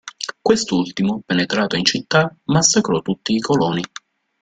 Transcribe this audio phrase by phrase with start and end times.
[0.41, 3.83] Quest'ultimo, penetrato in città, massacrò tutti i coloni.